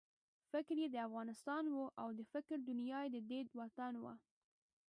[0.51, 4.13] فکر یې د افغانستان وو او د فکر دنیا یې ددې وطن وه.